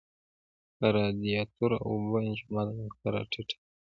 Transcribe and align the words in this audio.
دا 0.79 0.87
د 0.91 0.93
رادیاتور 0.95 1.71
د 1.79 1.83
اوبو 1.87 2.13
انجماد 2.25 2.67
نقطه 2.79 3.07
را 3.13 3.21
ټیټه 3.31 3.55
کړي. 3.61 3.67